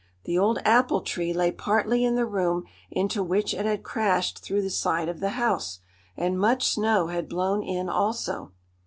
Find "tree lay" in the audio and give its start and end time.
1.01-1.51